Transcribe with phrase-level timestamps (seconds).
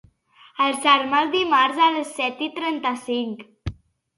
[0.67, 3.45] Alçar-me el dimarts a les set i trenta-cinc.